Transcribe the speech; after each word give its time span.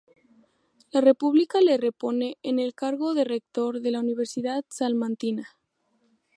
La 0.89 0.99
República 0.99 1.61
le 1.61 1.77
repone 1.77 2.39
en 2.41 2.57
el 2.57 2.73
cargo 2.73 3.13
de 3.13 3.23
rector 3.23 3.81
de 3.81 3.91
la 3.91 3.99
Universidad 3.99 4.65
salmantina. 4.67 5.49